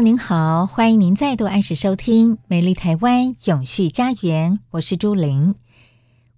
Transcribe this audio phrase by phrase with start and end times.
[0.00, 5.54] 您好，欢迎您再度按时收听《美丽台湾永续家园》，我是朱玲。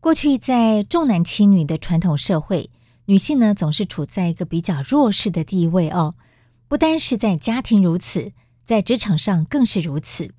[0.00, 2.70] 过去在重男轻女的传统社会，
[3.05, 6.14] 女性呢总是处在一个比较弱势的地位哦。
[6.67, 8.33] 不单是在家庭如此，
[8.64, 10.34] 在职场上更是如此。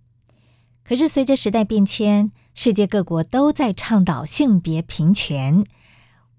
[0.83, 5.63] 可是随着时代变迁，世界各国都在倡导性别平权，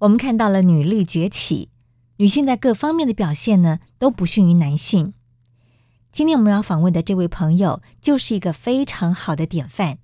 [0.01, 1.71] 我们看到了女力崛起，
[2.19, 5.15] 女性在各方面的表现呢都不逊于男性。
[6.15, 9.99] 今天我们要访问的这位朋友，就是一个非常好的典范。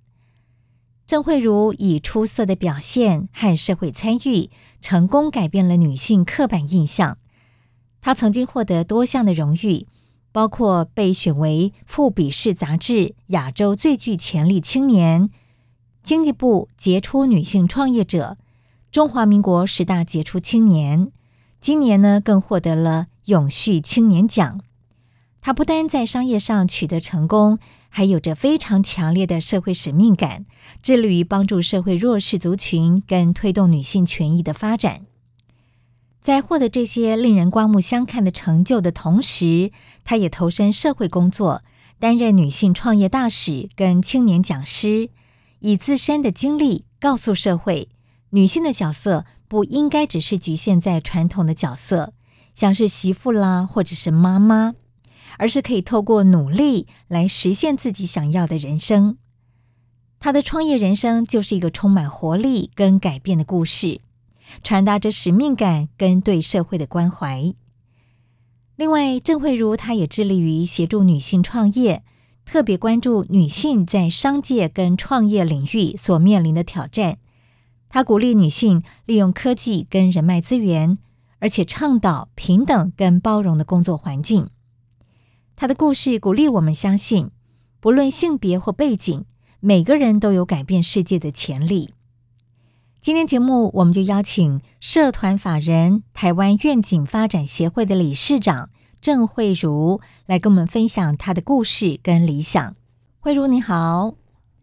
[1.07, 4.51] 郑慧如以出色的表现和社会参与，
[4.81, 7.17] 成功改变了女性刻板印象。
[8.01, 9.87] 她曾经获得多项的荣誉，
[10.33, 15.31] 包括被选为《富比士》杂志亚洲最具潜力青年、
[16.03, 18.37] 经济部杰出女性创业者、
[18.91, 21.13] 中华民国十大杰出青年。
[21.61, 24.61] 今年呢，更获得了永续青年奖。
[25.43, 30.45] 他不单在商业上取得成功，还有着非常强烈的社会使命感，
[30.83, 35.07] 致力于帮助社会弱势族群跟推动女性权益的发展。
[36.21, 39.73] 在获得这些令人刮目相看的成就的同时，
[40.05, 41.63] 他也投身社会工作，
[41.99, 45.09] 担任女性创业大使跟青年讲师，
[45.61, 47.89] 以自身的经历告诉社会，
[48.31, 52.13] 女性的角色不应该只是局限在传统的角色，
[52.55, 54.75] 像是媳妇啦，或者是妈妈。
[55.41, 59.17] 而是可以透过努力来实现自己想要的人生。
[60.19, 64.03] 他的创业人生就是一个充满活力跟改变的故事，
[64.63, 67.55] 传达着使命感跟对社会的关怀。
[68.77, 72.03] 另外，郑慧茹她也致力于协助女性创业，
[72.45, 77.17] 特别关注女性在商界跟创业领域所面临的挑战。
[77.89, 80.99] 她鼓励女性利用科技跟人脉资源，
[81.39, 84.51] 而且倡导平等跟包容的工作环境。
[85.61, 87.33] 他的故事鼓励我们相信，
[87.81, 89.27] 不论性别或背景，
[89.61, 91.91] 每个人都有改变世界的潜力。
[92.99, 98.71] 今天节目，我们就邀请社团法人台湾愿景发展协会的理事长
[99.03, 102.75] 郑慧茹来跟我们分享她的故事跟理想。
[103.19, 104.20] 慧茹你好。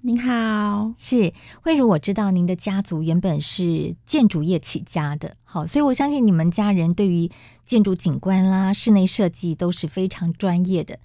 [0.07, 7.29] 您好，是慧茹，我知道您的家族原本是建筑业起家的，好，所以我相信你们家人对于
[7.66, 10.97] 建筑景观啦、室内设计都是非常专业的。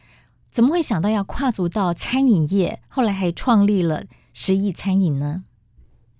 [0.52, 5.42] 怎么会想到要跨足到餐饮业，后来还创立了十亿餐饮呢？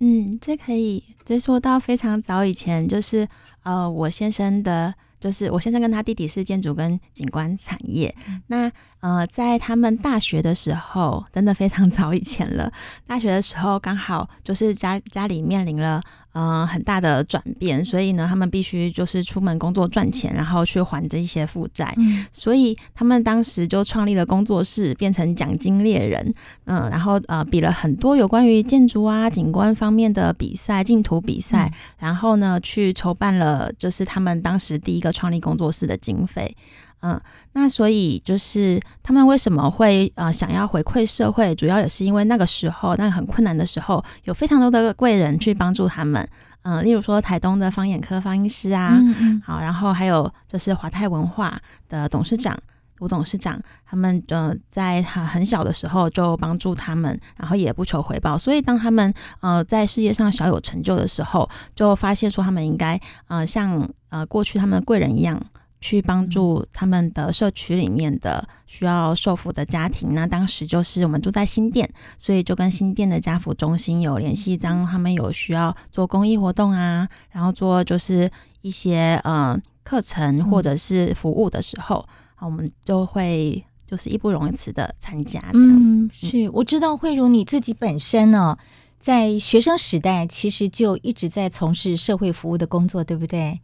[0.00, 3.28] 嗯，这可以追溯到非常早以前，就是
[3.62, 4.93] 呃，我先生的。
[5.22, 8.69] 就是我先生跟他弟弟是建筑跟景观产业，嗯、那
[9.02, 12.72] 呃，在他们大学的时候，真的非常 早以前了。
[13.06, 16.00] 大学的时候刚好就是家家里面临了。
[16.34, 21.92] 嗯、呃，很大的转变，所以呢，他们必须就是出门工作赚钱，然后去还这一些负债。
[21.98, 26.34] 嗯，所以他们当时就创立了工作室，变成奖金猎人。
[26.64, 36.56] 嗯，然后呃，比了很多有关于建筑啊、景观方面的比赛、竞图比赛，嗯、然后呢，去筹办了就是他们当时第一个创立工作室的经费。
[37.02, 37.20] 嗯，
[37.52, 46.26] 那所以就是他们为什么会呃想要回馈社会，主要也是因为那个时候那个很困难的时候，有非常多的贵人去帮助他们。
[46.62, 52.56] 嗯，例如说台东的方眼科方医师啊，嗯嗯好，然后还有就是华泰文化的董事长
[53.00, 58.38] 吴董事长，他们呃在他很小的时候就帮助他们，然后也不求回报。
[58.38, 62.96] 所以当他们呃在事业上小有成就的时候，就发现说他们应该
[63.26, 65.43] 呃像呃过去他们的贵人一样。
[65.82, 70.14] 去帮助他们的社区里面的需要受扶的家庭。
[70.14, 71.87] 那当时就是我们住在新店，
[72.17, 74.56] 所以就跟新店的家扶中心有联系。
[74.56, 78.31] 当他们有需要做公益活动啊，然后做就是
[78.62, 82.06] 一些呃课程或者是服务的时候，
[82.38, 85.43] 我们就会就是义不容辞的参加。
[85.52, 88.58] 嗯，是我知道慧茹你自己本身呢、哦，
[89.00, 93.61] 在学生时代其实就一直在从事社会服务的工作，对不对？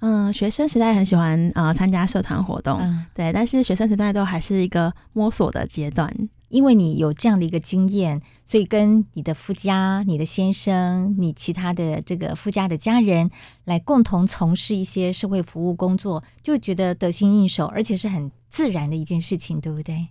[0.00, 6.14] 嗯，学生时代很喜欢呃参加社团活动，嗯，对，但是学生时代都还是一个摸索的阶段。
[6.48, 13.28] 因为你有这样的一个经验，所以跟你的夫家、你的先生、你其他的这个夫家的家人
[13.64, 20.06] 来共同从事一些社会服务工作，就觉得得心应手，而且是很自然的一件事情，对不对？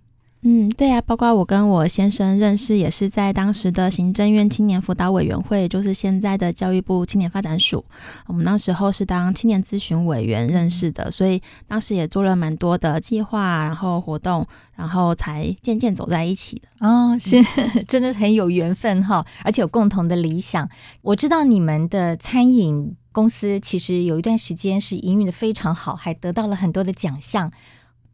[0.47, 7.83] 嗯，对啊，包括我跟我先生认识，也是在当时的行政院青年辅导委员会，就是现在的教育部青年发展署。
[8.27, 14.45] 我们那时候是当青年咨询委员认识的，所以当时也做了蛮多的计划，然后活动，
[14.75, 16.87] 然后才渐渐走在一起的。
[16.87, 17.43] 哦，是，
[17.89, 20.69] 真的很有缘分哈，而且有共同的理想。
[21.01, 27.51] 我知道你们的餐饮公司其实有一段时间是营运的非常好，还得到了很多的奖项。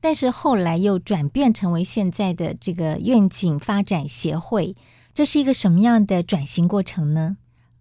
[0.02, 4.76] 但是后来又转变成为现在的这个愿景发展协会，
[5.14, 7.38] 这是一个什么样的转型过程呢？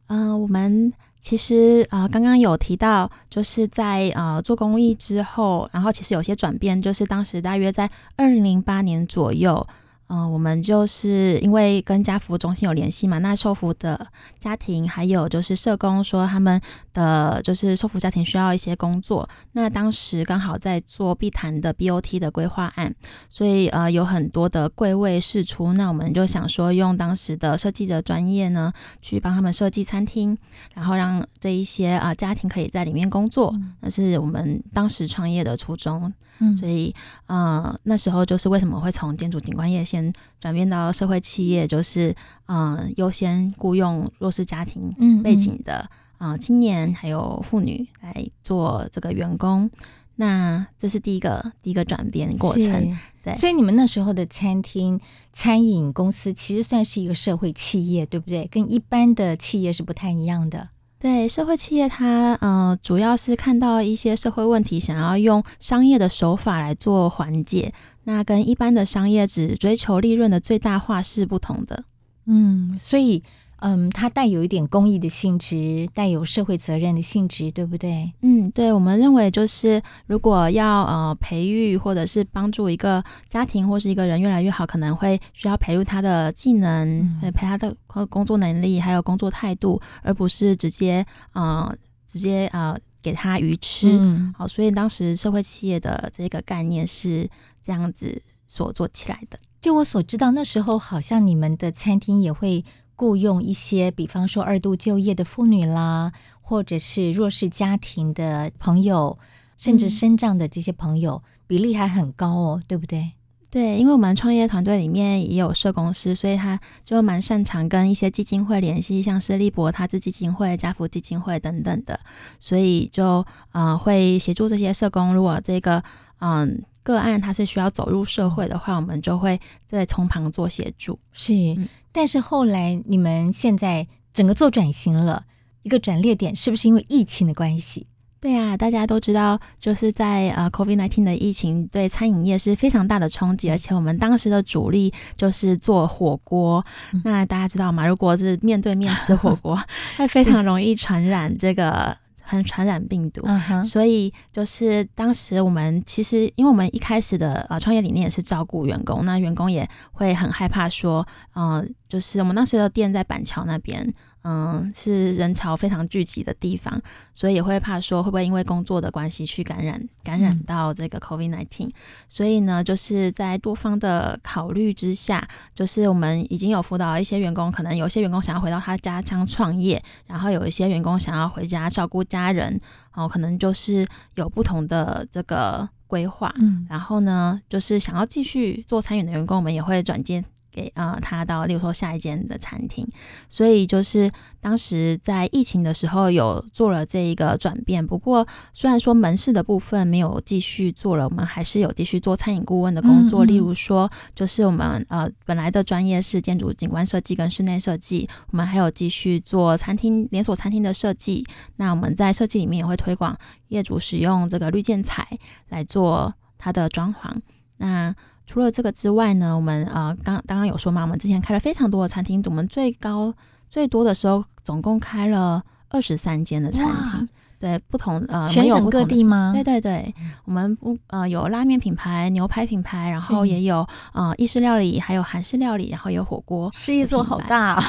[0.08, 9.66] 嗯、我们其实啊、刚刚有提到，就是在呃做公益之后，然后其实有些转变，就是当时大约在二零零八年左右。
[10.12, 14.08] 嗯、我们就是因为跟家服务中心有联系嘛，那受服的
[14.40, 16.60] 家庭还有就是社工说他们
[16.92, 22.94] 的就是受福家庭需要一些工作，那当时刚好在做碧潭的 BOT 的规划案，
[23.28, 30.36] 所以呃有很多的贵位试出，那我们就想说用当时的设计的专业呢，去帮他们设计餐厅，
[30.74, 36.12] 然后让这一些啊、呃、家庭可以在里面工作，那是我们当时创业的初衷。
[36.42, 36.94] 嗯，所以
[37.26, 40.10] 呃那时候就是为什么会从建筑景观业先
[40.40, 42.14] 转变到社会企业，就是
[42.46, 44.90] 嗯、呃、优先雇佣弱势家庭
[45.22, 45.86] 背景的
[46.20, 49.70] 嗯呃、青年还有妇女来做这个员工，
[50.16, 52.98] 那这是第一个第一个转变过程。
[53.24, 55.00] 对，所以你们那时候的餐厅
[55.32, 58.46] 餐饮公司其实算是一个社会企业，对不对？
[58.50, 60.68] 跟一般的企业是不太一样的。
[60.98, 67.72] 对，社会企业它，它呃主要是看到一些社会问题，想要用商业的手法来做缓解，
[68.04, 71.84] 那跟一般的商业只追求利润的最大化是不同的。
[72.26, 73.24] 嗯，所以。
[73.60, 78.12] 嗯，它带有一点公益的性质，带有社会责任的性质，对不对？
[78.22, 87.76] 嗯，对，我们认为就是如果要呃培育或者是帮助一个家庭或是一个人越来越好，可能会需要培育他的技能，嗯、培他的
[88.08, 91.04] 工作能力，还有工作态度，而不是直接
[91.34, 91.70] 呃
[92.06, 93.90] 直接呃给他鱼吃。
[93.92, 97.28] 嗯、好，所以当时社会企业的这个概念是
[97.62, 99.38] 这样子所做起来的。
[99.60, 102.64] 就我所知道，那时候好像你们的餐厅也会。
[103.00, 106.12] 雇佣一些，比方说二度就业的妇女啦，
[106.42, 109.18] 或者是弱势家庭的朋友，
[109.56, 113.12] 甚至身障的这些朋友，嗯、比例还很高哦，对不对？
[113.50, 121.98] 对，因为我们创业团队里面也有社工师，所以他就蛮擅长跟一些基金会联系，像是利博他资基金会、家福基金会等等的，
[122.38, 125.14] 所以就呃会协助这些社工。
[125.14, 125.82] 如果这个
[126.18, 126.62] 嗯。
[126.82, 130.98] 个案他是需要走入社会的话，我们就会在从旁做协助。
[131.12, 135.24] 是，嗯、但是后来你们现在整个做转型了，
[135.62, 137.86] 一个转捩点是不是因为疫情的关系？
[138.18, 146.62] 对啊，大家都知道，就是在呃 COVID-19 的疫情对餐饮业是非常大的冲击，而且我们当时的主力就是做火锅。
[146.92, 147.86] 嗯、那大家知道吗？
[147.86, 149.58] 如果是面对面吃火锅，
[149.96, 151.96] 会非常容易传染这个。
[152.30, 153.64] 很传染病毒，uh.
[153.64, 163.92] 所以就是当时我们其实，因为我们一开始的呃创业理念也是照顾员工，那员工也会很害怕说，嗯、呃，就是我们当时的店在板桥那边。
[164.22, 166.80] 嗯，是人潮非常聚集的地方，
[167.14, 171.70] 所以也会怕说会不会因为工作的关系去感染感染到这个 COVID nineteen。
[172.08, 182.50] 所以呢，就是在多方的考虑之下，就是我们已经有辅导一些员工，可能有些员工想要回到他家乡创业，然后有一些员工想要回家照顾家人，
[182.94, 183.86] 然后可能就是
[184.16, 186.30] 有不同的这个规划。
[186.38, 190.22] 嗯，然后呢，就是想要继续做餐饮的员工，我们也会转接。
[190.52, 192.86] 给呃，他到例如说下一间的餐厅，
[193.28, 197.86] 所以就是当时在疫情的时候有做了这一个转变。
[197.86, 203.24] 不过虽然说门市的部分没有继续做了，我们还是有继续做餐饮顾问的工作。
[203.24, 211.24] 嗯嗯，例如说，就是我们呃本来的专业是建筑景观设计跟室内设计，我们还有继续做餐厅连锁餐厅的设计。
[211.56, 213.16] 那我们在设计里面也会推广
[213.48, 215.06] 业主使用这个绿建材
[215.48, 217.14] 来做它的装潢。
[217.60, 217.94] 那
[218.26, 223.14] 除了这个之外呢，我们呃刚刚刚有说嘛，我们之前开了非常多的餐厅，我们最高
[223.48, 227.08] 最多的时候总共开了二十三间的餐厅。
[227.40, 229.32] 对，不同呃，全省各地吗？
[229.34, 229.94] 对对对，
[230.26, 237.62] 我们不呃有拉面品牌、牛排品牌，然后也有呃意式料理，还有韩式料理，然后有火锅，事业做好大啊！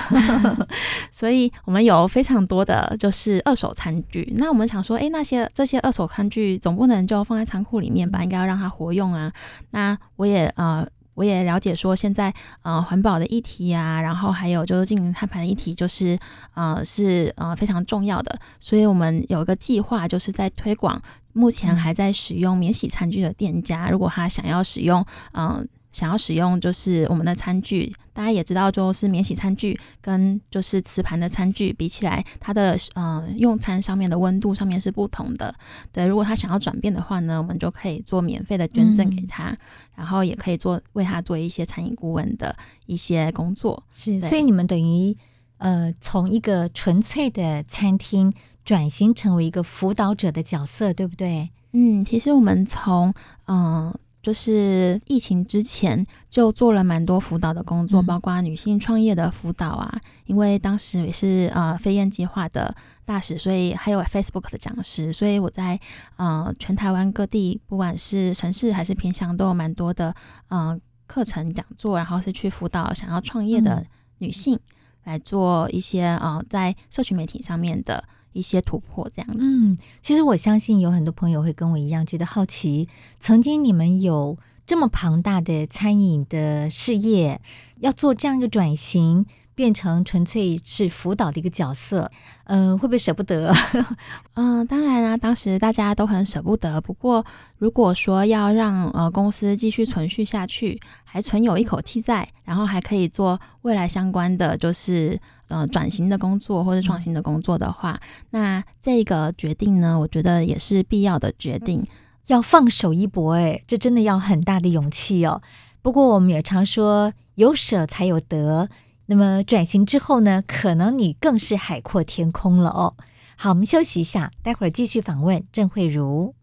[1.10, 4.34] 所以我们有非常多的就是二手餐具。
[4.36, 8.22] 那我们想说，哎，那些这些二手餐具总不能就放在仓库里面吧？
[8.22, 9.32] 应该要让它活用啊。
[9.70, 10.86] 那我也呃。
[11.14, 16.18] 我也了解说，现在呃环保的议题呀、啊，然后还有就是进行碳排的议题，就是
[16.54, 18.40] 呃是呃非常重要的。
[18.60, 21.02] 所以我们有一个计划，就是在推广
[21.34, 25.48] 目前还在使用免洗餐具的店家，如果他想要使用嗯。
[25.48, 35.54] 呃想要使用就是我们的餐具，大家也知道，就是免洗餐具跟就是瓷盘的餐具比起来，它的呃用餐上面的温度上面是不同的。
[35.92, 39.58] 对，如果他想要转变的话呢，我们就可以做免费的捐赠给他，嗯、
[39.96, 42.56] 然后也可以做为他做一些餐饮顾问的
[42.86, 43.84] 一些工作。
[43.92, 45.16] 是，所以你们等于
[45.58, 48.32] 呃从一个纯粹的餐厅
[48.64, 51.50] 转型成为一个辅导者的角色，对不对？
[51.74, 53.14] 嗯，其实我们从
[53.48, 53.90] 嗯。
[53.90, 60.00] 呃就是疫情之前就做了蛮多辅导的工作，包括女性创业的辅导啊。
[60.26, 62.74] 因为当时也是呃飞燕计划的
[63.04, 65.80] 大使，所以还有 Facebook 的讲师，所以我在
[66.18, 70.16] 呃全台湾各地，不管是城市还是偏乡，都有蛮多的
[70.50, 73.86] 呃课程讲座，然后是去辅导想要创业的
[74.20, 74.60] 女性，
[75.04, 78.04] 来做一些呃在社群媒体上面的。
[78.34, 82.88] 一些突破这样子，嗯，其实我相信有很多朋友会跟我一样觉得好奇，
[83.20, 87.42] 曾经你们有这么庞大的餐饮的事业，
[87.80, 89.26] 要做这样一个转型。
[89.54, 92.10] 变成纯粹是辅导的一个角色，
[92.46, 93.54] 嗯、呃，会不会舍不得？
[94.34, 96.80] 嗯，当然啦、啊，当时大家都很舍不得。
[96.82, 97.24] 不过，
[97.58, 105.20] 如果说要让呃公司继续存续下去，还存有一口气在，然后还可以做未来相关的就是
[105.52, 108.00] 呃转型的工作或者创新的工作的话，
[108.32, 111.86] 那这个决定呢，我觉得也是必要的决定。
[112.28, 115.42] 要放手一搏，诶，这真的要很大的勇气哦。
[115.82, 118.70] 不过，我们也常说，有舍才有得。
[119.08, 122.94] 那么转型之后呢，可能你更是海阔天空了哦。
[123.36, 126.36] 好，我们休息一下，待会儿继续访问郑慧茹。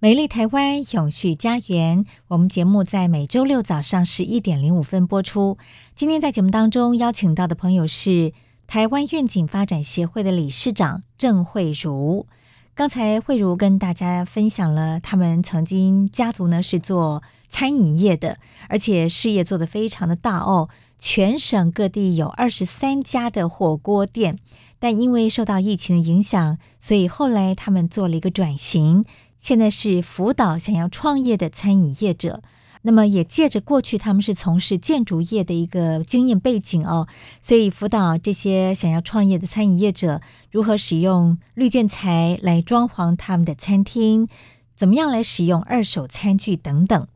[0.00, 5.56] 美丽台湾永续家园，我们节目在每周六早上十一点零五分播出。
[5.94, 8.32] 今天在节目当中邀请到的朋友是
[8.70, 12.28] 台湾愿景发展协会的理事长郑慧如。
[12.72, 20.68] 刚才慧如跟大家分享了他们曾经家族呢是做餐饮业的，而且事业做得非常的大哦。
[21.00, 24.38] 全省各地有二十三家的火锅店，
[24.78, 29.04] 但因为受到疫情的影响，所以后来他们做了一个转型，
[29.36, 32.40] 现在是辅导想要创业的餐饮业者。
[32.82, 37.06] 那么也借着过去他们是从事建筑业的一个经验背景哦，
[37.40, 40.20] 所以辅导这些想要创业的餐饮业者
[40.50, 44.28] 如何使用绿建材来装潢他们的餐厅，
[44.76, 47.06] 怎么样来使用二手餐具等等。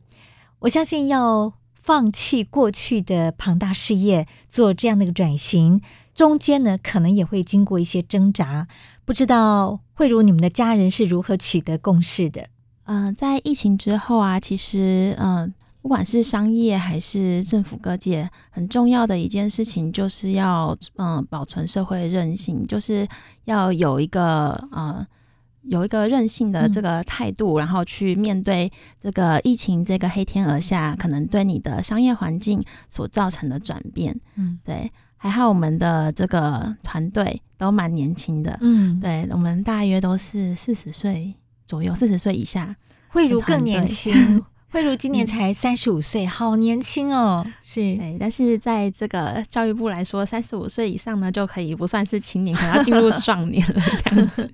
[0.60, 1.54] 我相信要。
[1.84, 5.82] 放弃过去的庞大事业，做这样的一个转型，
[6.14, 8.66] 中间呢可能也会经过一些挣扎。
[9.04, 12.48] 不知道慧如你们的家人是如何取得共识的？
[12.84, 23.06] 嗯、呃，在疫情之后啊，其实嗯、呃，不管是商业还是政府各界，很重要的一件事情就是要嗯、呃、保存社会韧性，就是
[23.44, 25.06] 要有一个呃。
[25.66, 34.14] 有一个韧性的这个态度，嗯，然后去面对这个疫情这个黑天鹅下可能对你的商业环境所造成的转变。
[34.34, 38.58] 嗯，对，还好我们的这个团队都蛮年轻的。
[38.60, 41.34] 嗯，对，我们大约都是四十岁
[41.66, 42.76] 左右，四十岁以下。
[43.08, 44.44] 慧如更年轻。
[44.74, 47.46] 慧如今年才三十五岁，好年轻哦！
[47.62, 54.50] 是，对，但是在这个教育部来说，三十五岁以上呢，就可以不算是青年，可能要进入 壮年了这样子。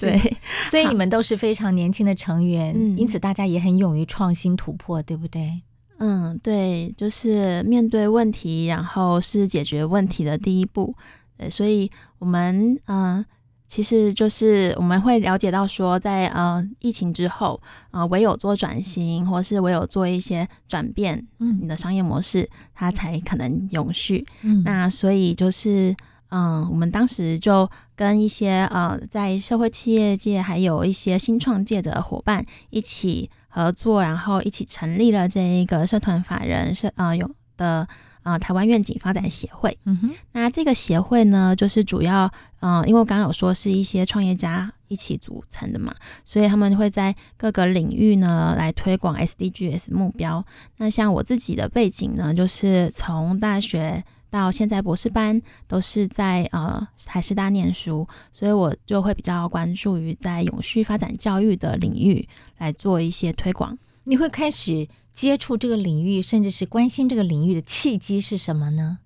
[0.00, 0.36] 对，
[0.70, 5.60] 所以你们都是非常年轻的成员，因此大家也很勇于创新突破，对不对？
[5.98, 10.94] 嗯，对，就是面对问题，然后是解决问题的第一步。
[11.36, 11.90] 对，所以
[12.20, 13.16] 我们嗯。
[13.16, 13.26] 呃
[13.74, 24.24] 其实就是我们会了解到说在，在呃疫情之后，呃唯有做转型，或是唯有做一些转变，嗯，你的商业模式它才可能永续。
[24.42, 25.90] 嗯，那所以就是，
[26.28, 37.88] 嗯、呃，我们当时就跟一些呃在社会企业界，还有一些新创界的伙伴一起合作，然后一起成立了这一个社团法人社呃有的。
[38.24, 39.78] 啊、呃，台湾愿景发展协会。
[39.84, 42.26] 嗯哼，那这个协会呢，就是主要，
[42.58, 50.44] 嗯、呃，因为我刚刚有说是一些创业家一起组成的嘛，所以他们会在各个领域呢来推广 SDGs 目标。
[50.78, 62.26] 那像我自己的背景呢，就是从大学到现在博士班都是在呃台师大念书，所以我就会比较关注于在永续发展教育的领域
[62.58, 63.78] 来做一些推广。
[64.06, 68.98] 你会开始接触这个领域，甚至是关心这个领域的契机是什么呢？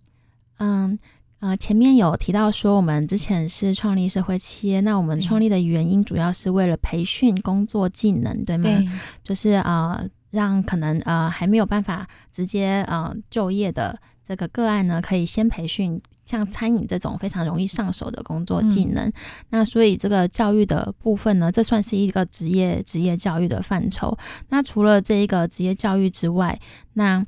[0.56, 0.98] 嗯。
[1.40, 8.64] 呃，前面有提到说，我们之前是创立社会企业，那我们创立的原因主要是为了培训工作技能，对吗？
[8.64, 8.88] 对，
[9.22, 13.96] 就是呃，让可能呃还没有办法直接呃就业的
[14.26, 19.06] 这个个案呢，可以先培训像餐饮这种非常容易上手的工作技能。
[19.06, 19.12] 嗯、
[19.49, 24.14] 那所以这个教育的部分呢，这算是一个职业职业教育的范畴。
[24.50, 26.61] 那除了这一个职业教育之外，
[26.92, 27.25] 那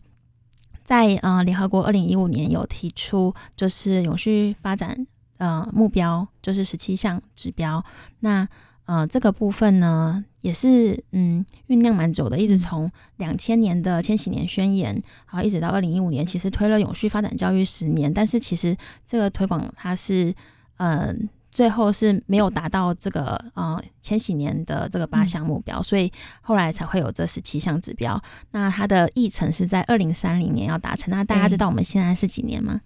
[0.84, 5.06] 在呃，联合国二零一五年有提出，就是永续发展
[5.38, 7.82] 呃目标，就是十七项指标。
[8.18, 8.46] 那
[8.84, 14.92] 呃，这个部分呢，也是嗯酝酿蛮久的，一直从两千年的千禧年宣言，
[15.30, 20.34] 然后，一直到二零一五年，其实推了永续发展教育十年，但是其实这个推广它是
[20.76, 20.98] 嗯。
[20.98, 21.14] 呃
[21.52, 28.22] 最后是没有达到这个呃千禧年的这个八项目标，嗯，所以后来才会有这十七项指标。
[28.52, 31.10] 那它的议程是在二零三零年要达成。
[31.10, 32.80] 那大家知道我们现在是几年吗？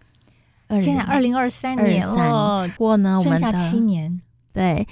[0.81, 2.67] 现在二零二三年了。
[2.69, 4.19] 不过呢，我们剩下七年。
[4.55, 4.89] 对，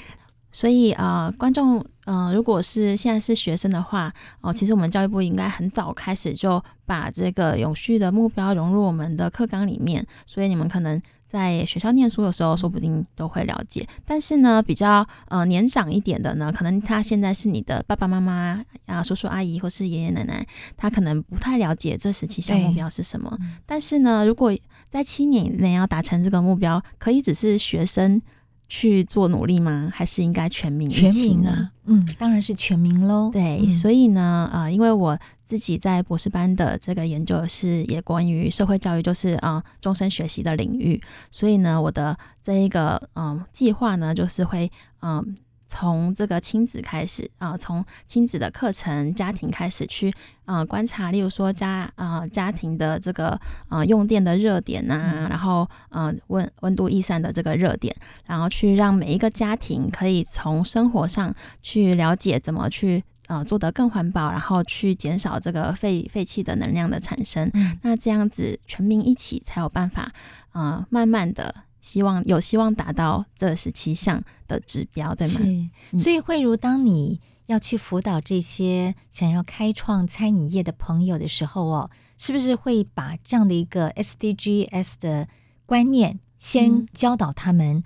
[0.52, 11.00] 所以呃，观众呃，如果是现在是学生的话，哦，呃，其实我们教育部应该很早开始就把这个永续的目标融入我们的课纲里面，所以你们可能。
[11.32, 13.88] 在学校念书的时候，说不定都会了解。
[14.04, 23.34] 但是呢，比较呃年长一点的呢，可能他现在是你的爸爸妈妈啊、叔叔阿姨或是爷爷奶奶，他可能不太了解这十七项目标是什么。
[23.64, 24.54] 但是呢，如果
[24.90, 28.20] 在七年以内要达成这个目标，可以只是学生
[28.68, 29.90] 去做努力吗？
[29.94, 30.88] 还是应该全民？
[30.88, 33.30] 全民啊，嗯，当然是全民喽。
[33.32, 35.18] 对，所以呢，呃，因为我。
[35.44, 40.98] 自己在博士班的这个研究是也关于社会教育，就是啊终身学习的领域，
[41.30, 45.36] 所以呢，我的这一个嗯计划呢，就是会嗯
[45.72, 50.12] 从这个亲子开始啊，从亲子的课程、家庭开始去
[50.44, 63.02] 啊观察，例如说家啊家庭的这个啊用电的热点啊，然后嗯温温度易散的这个热点，然后去让每一个家庭可以从生活上去了解怎么去。
[63.28, 67.48] 呃，做得更环保，然后去减少这个废废弃的能量的产生。
[67.54, 70.12] 嗯，那这样子全民一起才有办法，
[70.52, 75.34] 呃，慢慢的希望有希望达到这十七项的指标，对吗？
[75.34, 75.42] 是。
[75.90, 85.28] 嗯，所以慧如，当你要去辅导这些想要开创餐饮业的朋友的时候哦，是不是会把这样的一个 SDGs 的
[85.66, 87.76] 观念先教导他们？
[87.76, 87.84] 嗯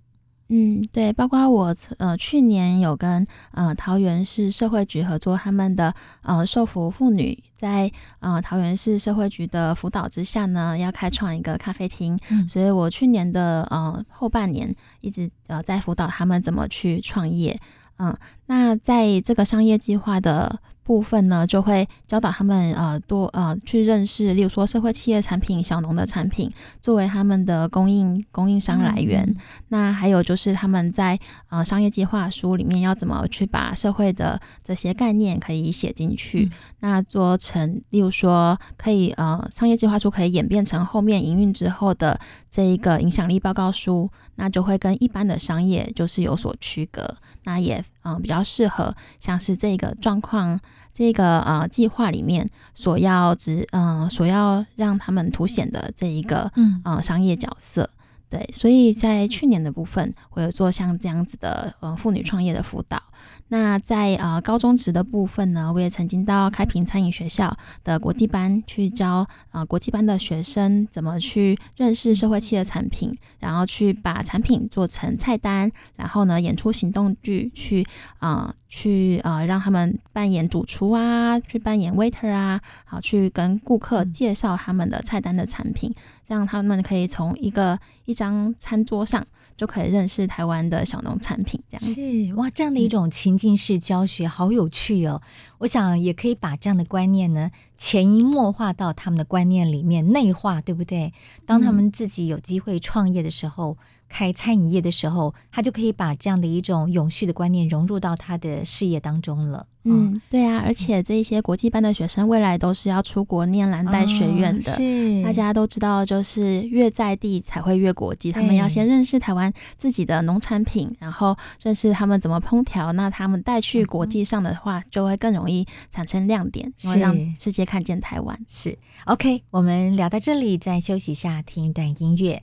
[0.49, 17.59] 嗯，对，包括我呃去年有跟呃桃园市社会局合作，他们的呃受扶妇女在呃桃园市社会局的辅导之下呢，要开创一个咖啡厅，嗯，所以我去年的呃后半年一直呃在辅导他们怎么去创业，
[17.99, 20.61] 嗯，那在这个商业计划的。
[20.87, 26.49] 部分呢，就会教导他们呃多呃去认识，例如说社会企业产品、小农的产品
[26.81, 29.25] 作为他们的供应供应商来源。
[29.25, 29.37] 嗯、
[29.71, 42.17] 那还有就是他们在呃商业计划书里面要怎么去把社会的这些概念可以写进去，嗯、那做成例如说可以呃商业计划书可以演变成后面营运之后的
[42.49, 50.61] 这一个影响力报告书，那就会跟一般的商业就是有所区隔，那也嗯、呃、比较适合像是这个状况。
[50.99, 57.91] 这个呃计划里面所要指嗯、呃、所要让他们凸显的这一个嗯呃商业角色，
[58.31, 63.03] 对，所以在去年的部分，我有做像这样子的呃妇女创业的辅导。
[63.49, 77.87] 那在呃高中职的部分呢，我也曾经到开平餐饮学校的国际班去教呃国际班的学生怎么去认识社会企业产品，然后去把产品做成菜单，然后呢演出行动剧去
[78.19, 85.95] 啊、呃、去呃让他们扮演主厨啊，去扮演 waiter 啊，好去跟顾客介绍他们的菜单的产品，
[86.27, 89.25] 让他们可以从一个一张餐桌上。
[89.57, 95.23] 就可以认识台湾的小农产品，这样是哇，这样的一种情境式教学，好有趣哦！
[95.59, 101.13] 我想也可以把这样的观念呢，潜移默化到他们的观念里面，内化，对不对？
[101.47, 103.77] 当他们自己有机会创业的时候，嗯、
[104.09, 109.67] 开餐饮业的时候，他就可以把这样的一种永续的观念融入到他的事业当中了。
[109.89, 114.73] 嗯，对啊，而且这一些国际班的学生未来都是要出国念蓝带学院的。
[114.73, 118.33] 哦、是，大家都知道，就是越在地才会越国际。
[118.33, 122.93] 他们要先认识台湾自己的农产品，然后认识他们怎么烹调。
[122.95, 128.37] 那他们带去国际上的话，就会更容易产生亮点，然后让世界看见台湾。
[128.49, 132.43] 是，OK，我们聊到这里，再休息一下，听一段音乐。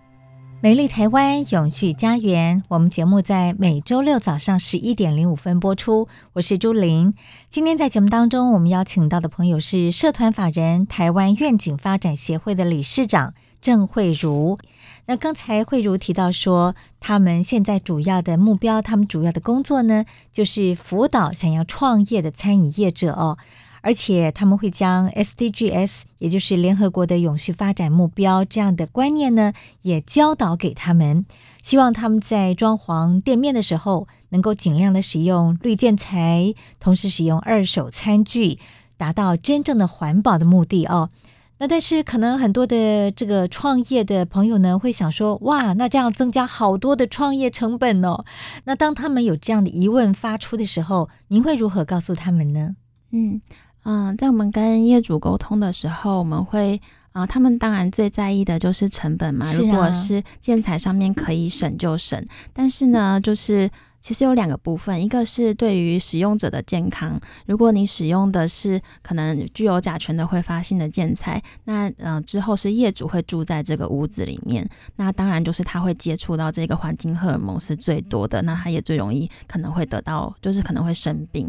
[0.63, 6.07] 美丽台湾永续家园，我们节目在每周六早上十一点零五分播出。
[6.33, 7.15] 我是朱玲。
[7.49, 14.59] 今天在节目当中，我们邀请到的朋友是社团法人台湾愿景发展协会的理事长郑慧茹。
[15.07, 23.39] 那刚才慧茹提到说，他们现在主要的目标，他们主要的工作呢，就是辅导想要创业的餐饮业者哦。
[23.81, 31.25] 而且他们会将 SDGs，也就是联合国的永续发展目标这样的观念呢，也教导给他们。
[31.63, 38.59] 希望他们在装潢店面的时候，能够尽量的使用绿建材，同时使用二手餐具，
[38.97, 41.09] 达到真正的环保的目的哦。
[41.57, 48.25] 那但是可能很多的这个创业的朋友呢，会想说，哇，那这样增加好多的创业成本哦。
[48.63, 52.75] 那当他们有这样的疑问发出的时候，您会如何告诉他们呢？
[53.11, 53.41] 嗯。
[53.83, 56.79] 嗯，在我们跟业主沟通的时候，我们会
[57.13, 59.45] 啊、呃，他们当然最在意的就是成本嘛。
[59.53, 67.19] 如果是建材上面可以省就省，但是呢，就是其实有两个部分，一个是对于使用者的健康。
[67.45, 81.47] 如果你使用的是可能具有甲醛的挥发性的建材，那嗯、呃，之后是业主会住在这个屋子里面，那当然就是他会接触到这个环境荷尔蒙是最多的，那他也最容易可能会得到，就是可能会生病。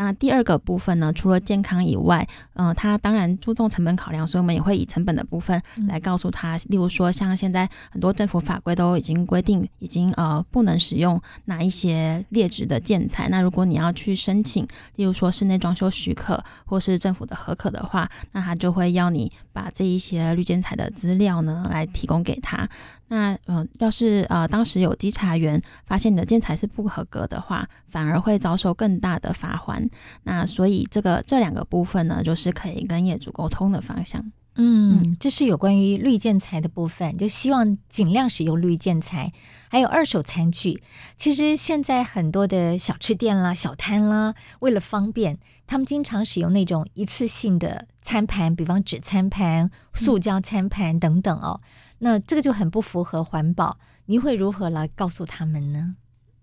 [0.00, 6.56] 那第二个部分呢，除了健康以外，嗯、呃，他当然注重成本考量，所以我们也会以成本的部分来告诉他。
[6.68, 13.28] 例如说，像现在很多政府法规都已经规定，已经呃不能使用哪一些劣质的建材。
[13.28, 22.68] 那如果你要去申请，例如说室内装修许可或是政府的合可的话，那他就会要你把这一些绿建材的资料呢来提供给他。
[23.08, 29.88] 那嗯、要是呃当时有稽查员发现你的建材是不合格的话，反而会遭受更大的罚锾。
[30.22, 34.24] 那所以这个这两个部分呢，就是可以跟业主沟通的方向。
[34.56, 39.32] 嗯，这是有关于绿建材的部分，就希望尽量使用绿建材，
[39.68, 40.82] 还有二手餐具。
[41.16, 51.60] 其实现在很多的小吃店啦、小摊啦，为了方便，他们经常使用那种一次性的餐盘，比方纸餐盘、塑胶餐盘等等哦。
[51.62, 51.70] 嗯
[52.02, 55.96] 那这个就很不符合环保，你会如何来告诉他们呢？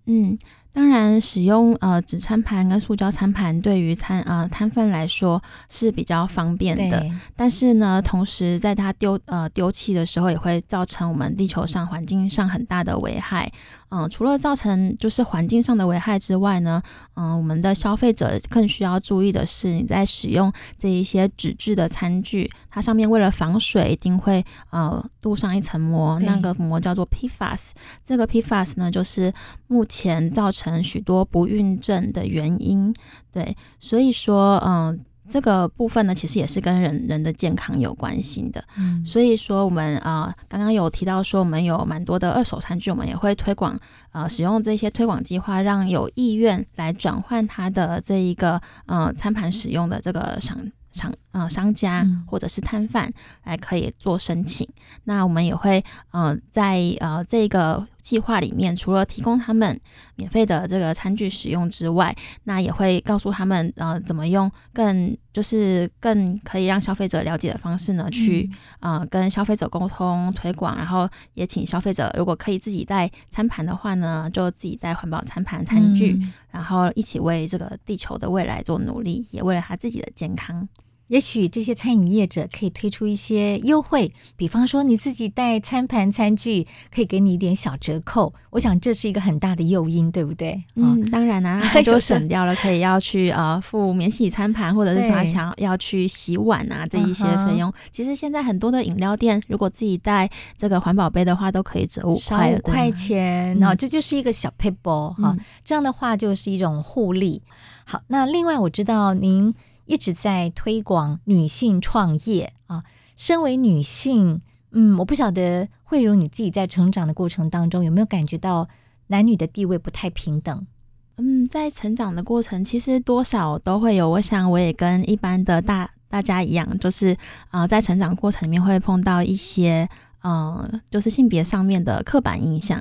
[0.06, 0.38] 嗯，
[0.78, 7.04] 当然，使用呃纸餐盘跟塑胶餐盘对于餐呃摊贩来说是比较方便的，
[7.36, 13.52] 但是呢，同时在它丢呃丢弃的时候，也会造成我们地球上环境上很大的危害。
[13.90, 16.84] 嗯、呃，除了造成就是环境上的危害之外呢，
[17.16, 27.70] 嗯、呃，我们的消费者更需要注意的是，你在使用这一些纸质的餐具，它上面为了防水，一定会呃镀上一层膜，那个膜叫做 PFAS。
[28.04, 29.34] 这个 PFAS 呢，就是
[29.68, 32.94] 目前造成许多不孕症的原因。
[33.32, 35.00] 对，所以说，嗯、呃。
[35.30, 38.64] 这个部分呢，其实也是跟人人的健康有关系的。
[38.78, 43.78] 嗯，所以说我们啊、呃，刚刚有提到说，我们有蛮多的二手餐具，我们也会推广
[44.14, 50.58] 呃，使用这些推广计划，让有意愿来转换他的这一个呃餐盘使用的这个商
[50.94, 53.12] 厂呃商家或者是摊贩
[53.44, 54.68] 来可以做申请。
[55.04, 57.88] 那我们也会呃在呃这个。
[58.08, 59.78] 计划里面除了提供他们
[60.16, 76.18] 免费的这个餐具使用之外，那也会告诉他们呃怎么用更就是更可以让消费者了解的方式呢，去呃跟消费者沟通推广，然后也请消费者如果可以自己带餐盘的话呢，就自己带环保餐盘餐具，
[76.50, 80.70] 然后一起为这个地球的未来做努力，也为了他自己的健康。
[81.08, 88.34] 也许这些餐饮业者可以推出一些优惠，比方说你自己带餐盘餐具，可以给你一点小折扣。
[88.50, 90.62] 我想这是一个很大的诱因，对不对？
[90.76, 97.72] 嗯，当然啦、啊，他就省掉了可以要去 呃付免洗餐盘，或者是说他想要去洗碗啊这一些费用。
[97.92, 103.58] 其实现在很多的饮料店，如果自己带这个环保杯的话，都可以折五块五块钱。
[103.60, 107.42] 那、嗯、这就是一个小 paper 哈，这样的话就是一种互利。
[107.86, 109.54] 好，那另外我知道您。
[109.88, 112.84] 一直在推广女性创业啊，
[113.16, 118.68] 身为女性，嗯，我不晓得慧茹你自己在成长的过程当中有没有感觉到
[119.08, 120.68] 男女的地位不太平等？
[121.16, 124.08] 嗯，在成长的过程，其实多少都会有。
[124.08, 127.14] 我想我也跟一般的大大家一样，就是
[127.50, 129.90] 啊、呃，在成长过程里面会碰到一些
[130.22, 132.80] 嗯、呃，就是性别上面的刻板印象。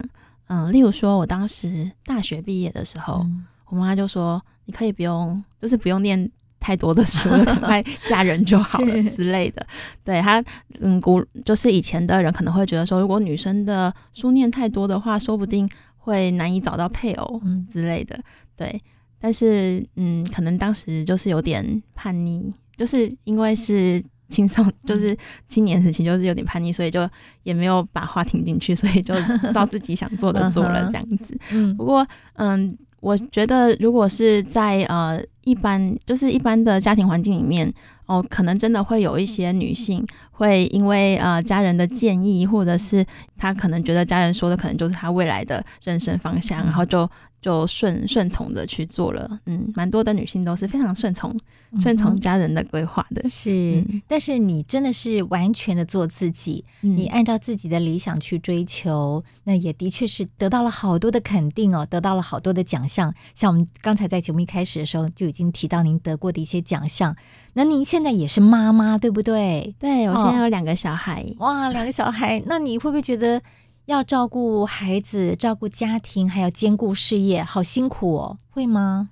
[0.48, 6.30] 嗯、呃，例如说我当时大学毕业的时候，嗯、我妈就说你可以不用，就是不用念。
[6.66, 9.64] 太多的书，赶快嫁人就好了之类的。
[10.02, 10.42] 对他，
[10.80, 17.40] 嗯，古就是以前的人可能会觉得说，如果女生的书念太多的话，说不定会难以找到配偶
[17.72, 18.18] 之类的。
[18.56, 18.82] 对，
[19.20, 25.16] 但是嗯，可能当时就是有点叛逆，就是因为是青少，就是
[25.48, 27.08] 青年时期，就是有点叛逆，所以就
[27.44, 29.14] 也没有把话听进去，所以就
[29.54, 31.38] 照自己想做的做了这样子。
[31.52, 32.76] 嗯，不过嗯。
[33.06, 37.72] 我觉得，如果是在呃一般，就是一般的家庭环境里面，
[38.06, 43.06] 哦，可能真的会有一些女性会因为呃家人的建议，或者是
[43.38, 47.08] 她可能觉得家人说的可能就是她未来的人生方向，然后就。
[47.46, 51.32] 就顺顺从的去做了，嗯，蛮多的女性都是非常顺从，
[51.78, 53.22] 顺从家人的规划的。
[53.28, 63.14] 是，嗯、但是你真的是完全的做自己，嗯、你按照自己的理想去追求，那也的确是得到了好多的肯定哦，得到了好多的奖项。
[63.32, 67.14] 像我们刚才在节目一开始的时候就已经提到您得过的一些奖项。
[67.52, 69.72] 那您现在也是妈妈，对不对？
[69.78, 71.24] 对，我现在有两个小孩。
[71.38, 73.40] 哦、哇，两个小孩，那你会不会觉得？
[73.86, 79.08] 要照顾孩子，照顾家庭，还要兼顾事业，好辛苦哦，会吗？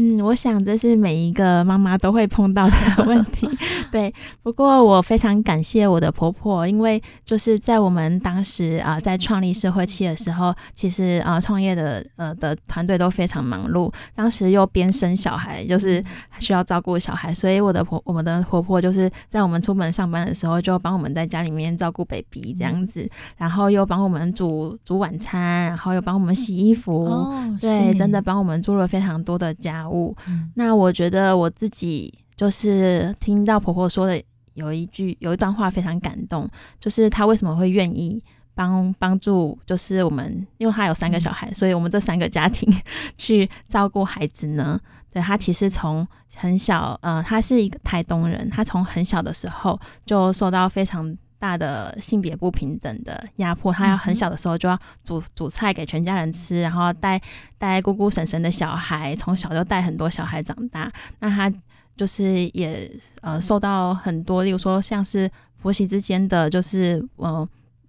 [0.00, 2.72] 嗯，我想这是每一个妈妈都会碰到的
[3.06, 3.48] 问题。
[3.90, 16.04] 对，不过我非常感谢我的婆婆，因为就是在我们当时啊、呃，在创立社会期的时候，其实啊，创、呃、业的呃的团队都非常忙碌，当时又边生小孩，就是
[16.38, 30.16] 需要照顾小孩，所以我的婆我们的婆婆就是在我们出门上班的时候，就帮我们在家里面照顾 baby 这样子，然后又帮我们煮煮晚餐，然后又帮我们洗衣服，哦、对，真的帮我们做了非常多的家务。
[30.26, 34.22] 嗯、那我觉得我自己就是听到婆婆说的
[34.54, 36.48] 有一句有一段话非常感动，
[36.78, 38.22] 就是她为什么会愿意
[38.54, 42.72] 帮帮助，就是我们，因为她有三个小孩，嗯、所以我们这三个家庭
[43.16, 44.80] 去照顾孩子呢。
[45.12, 51.16] 对，她其实从很小，呃，她是一个台东人，她从很小的时候就受到非常。
[51.38, 57.20] 大的性别不平等的压迫，他要很小的时候就要煮煮菜给全家人吃，然后带
[57.56, 60.90] 带姑姑婶婶的小孩，从小就带很多小孩长大。
[61.20, 61.52] 那他
[61.96, 67.48] 就是也呃受到很多，例如说像是婆媳之间的就是呃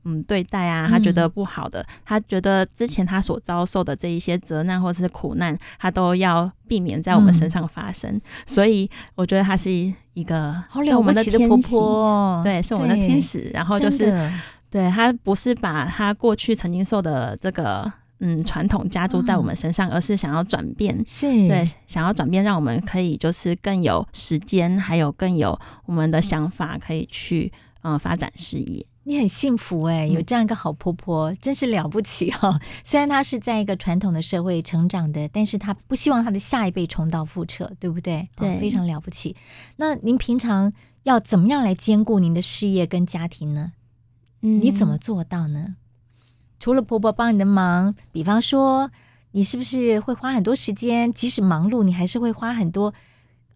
[0.09, 8.11] 嗯对待啊，他觉得不好的，他觉得之前他所遭受的这一些责难或者是苦难，他都要避免在我们身上发生。
[8.11, 9.93] 嗯、所以我觉得他是。
[10.15, 13.49] 一个好了不起的婆婆，对，是我们的天使。
[13.53, 14.11] 然后就是，
[14.69, 27.49] 对，他不是把他过去曾经受的这个嗯传统加注在我们身上，而是想要转变，是对，想要转变，让我们可以就是更有时间，还有更有我们的想法，可以去
[27.83, 28.85] 嗯发展事业。
[29.03, 32.61] 你很幸福哎、欸，有这样一个好婆婆，嗯、真是了不起哈、哦！
[32.83, 38.29] 虽然她是在一个传统的社会成长的，但是她不希望她的下一辈重蹈覆辙，对不对？
[38.35, 39.35] 对、哦，非常了不起。
[39.77, 40.71] 那您平常
[41.03, 43.71] 要怎么样来兼顾您的事业跟家庭呢？
[44.41, 45.75] 嗯，你怎么做到呢？
[46.59, 48.91] 除了婆婆帮你的忙，比方说，
[49.31, 52.93] 你是不是会花很多时间，即使忙碌，你还是会花很多。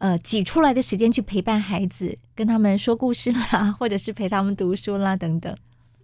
[0.04, 5.56] 呃，挤出来的时间去陪伴孩子，跟他们说故事啦，或者是陪他们读书啦，等等。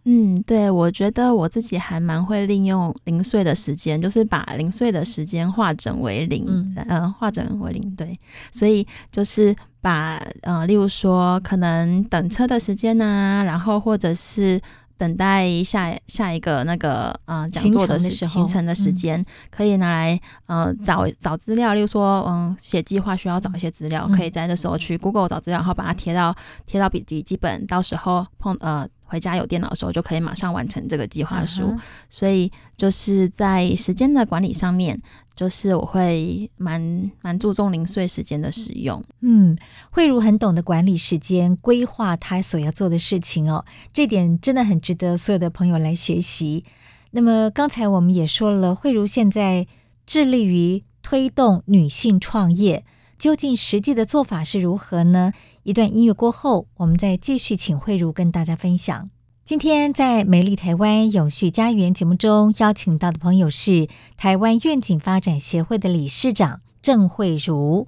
[0.05, 7.95] 嗯，对，我觉得我自己还蛮会利用零碎的时间，就是把零碎的时间化整为零，嗯，呃，化整为零。
[7.97, 8.17] 对，
[8.53, 14.61] 所以就是把呃，例如说可能等车的时间呐、啊，然后或者是。
[14.99, 26.35] 等待下下一个那个呃讲座的时行程的时间，可以拿来呃找找资料，例如说嗯写计划需要找一些资料，可以在这时候去 Google 找资料，然后把它贴到
[26.65, 31.63] 贴到笔笔记本，到时候碰呃回家有电脑的时候，就可以马上完成这个计划书。
[31.63, 31.79] Uh.
[32.09, 35.01] 所以就是在时间的管理上面，
[35.35, 39.03] 就是我会蛮蛮注重零碎时间的使用。
[39.21, 39.57] 嗯，
[39.89, 46.63] 慧茹很懂得管理时间，规划她所要做的事情哦，这点真的很值得所有的朋友来学习。
[47.11, 49.65] 那么刚才我们也说了，慧茹现在
[50.05, 52.85] 致力于推动女性创业，
[53.17, 55.33] 究竟实际的做法是如何呢？
[55.69, 59.11] 一段音乐过后，我们再继续请慧如跟大家分享。
[59.45, 67.87] 今天在美丽台湾永续家园节目中邀请到的朋友是台湾愿景发展协会的理事长郑慧如。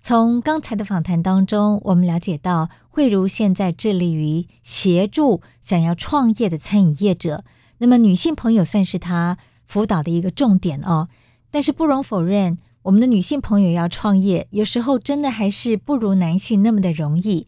[0.00, 7.44] 从刚才的访谈当中，我们了解到慧如现在致力于协助想要创业的餐饮业者。
[7.78, 9.38] 那么女性朋友算是她
[9.68, 11.08] 辅导的一个重点哦，
[11.52, 17.46] 但是不容否认，我们的女性朋友要创业，有时候真的还是不如男性那么的容易，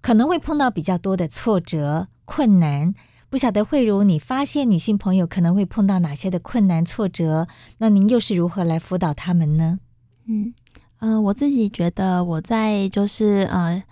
[0.00, 2.94] 可能会碰到比较多的挫折困难。
[3.28, 7.48] 不晓得慧茹，你发现女性朋友可能会碰到哪些的困难挫折？
[7.78, 9.78] 那您又是如何来辅导他们呢？
[10.26, 10.54] 嗯
[11.00, 13.82] 嗯、呃，我自己觉得我在就是呃。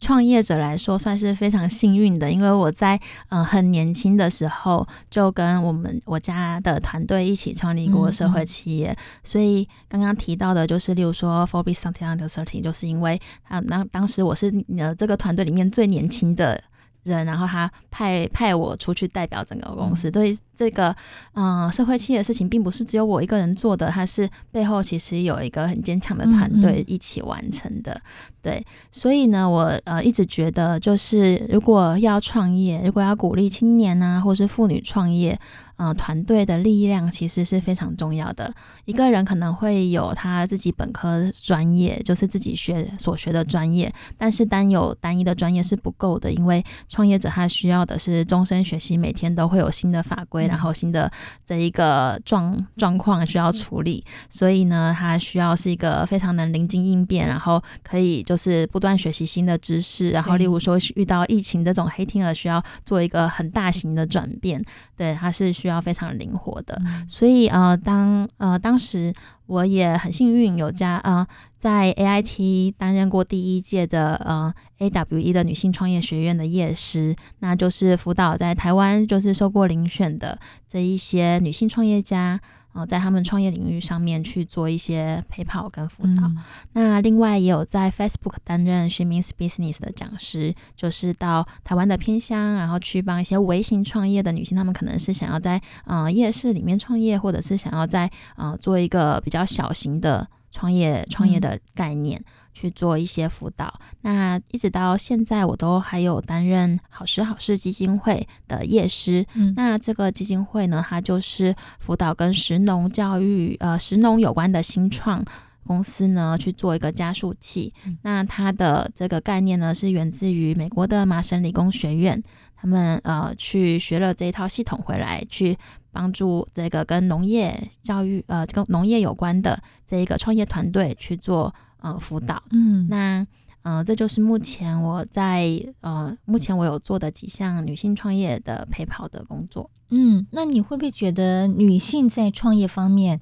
[0.00, 2.96] 创业者来说算是非常幸运的，因为我在
[3.28, 16.62] 嗯、呃、很年轻的时候就跟我们我家的团队一起创立过社会企业，嗯嗯，所以刚刚提到的就是，例如说 Forbes Something Under Thirty，就是因为啊，那当时我是呃这个团队里面最年轻的。
[17.04, 20.94] 人，然后他派派我出去代表整个公司，对这个
[21.32, 27.92] 嗯、呃、社会企业的事情，并不是只有我一个人做的，它是背后其实有一个很坚强的团队一起完成的。
[27.92, 28.02] 嗯嗯
[28.48, 35.38] 对，所以呢，我呃一直觉得，就是如果要创业，如果要鼓励青年啊，或是妇女创业。
[35.80, 38.52] 嗯，团队的力量其实是非常重要的。
[38.84, 51.08] 一个人可能会有他自己本科专业，就是自己学所学的专业，但是单有单一的专业是不够的，因为创业者他需要的是终身学习，每天都会有新的法规，然后新的
[51.46, 64.60] 这一个状状况需要处理，所以呢，他需要是一个非常能灵机应变，然后可以就不断学习新的知识，然后例如说遇到疫情这种黑天鹅，需要做一个很大型的转变，
[64.96, 65.68] 对，它是需。
[65.68, 69.12] 要非常灵活的，所以呃，当呃当时
[69.44, 71.26] 我也很幸运有加呃
[71.58, 82.40] 在 AIT 担任过第一届的呃 AWE 的女性创业学院的业师，那就是辅导在台湾就是受过遴选的这一些女性创业家。
[82.86, 86.22] 在他们创业领域上面去做一些陪跑跟辅导。
[86.26, 86.38] 嗯、
[86.72, 102.18] 那另外也有在 Facebook 担任 She Means Business 的讲师，就是到台湾的偏乡，然后去帮一些微型创业的女性，她们可能是想要在呃夜市里面创业，或者是想要在呃做一个比较小型的创业创业的概念。
[102.18, 102.24] 嗯
[102.58, 109.24] 去做一些辅导，那一直到现在，我都还有担任好时好事基金会的业师。
[109.34, 115.24] 嗯，那这个基金会呢，它就是辅导跟食农教育、呃食农有关的新创
[115.64, 117.72] 公司呢，去做一个加速器。
[117.86, 122.20] 嗯、那它的这个概念呢，是源自于美国的麻省理工学院，
[122.56, 125.56] 他们呃去学了这一套系统回来，去
[125.92, 131.54] 帮助这个跟农业教育呃跟农业有关的这一个创业团队去做。
[131.80, 133.26] 呃，辅导，嗯，那
[133.62, 135.48] 呃，这就是目前我在
[135.80, 139.70] 呃，目前我有做的几项女性创业的陪跑的工作。
[139.90, 143.20] 嗯，那你会不会觉得女性在创业方面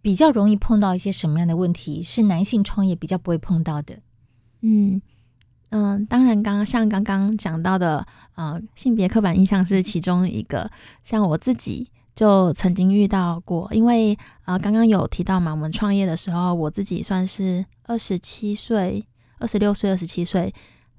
[0.00, 3.98] 比较容易碰到一些什么样的问题，是男性创业比较不会碰到的？
[4.60, 5.00] 嗯
[5.70, 10.70] 嗯、呃，当然，刚刚像刚刚讲到的，呃，性别刻板印象是其中一个，
[11.02, 11.90] 像我自己。
[12.16, 19.04] 就曾经遇到过，因为啊，呃，刚刚有提到嘛，我们创业的时候，我自己算是二十七岁、
[19.38, 20.50] 二十六岁、二十七岁，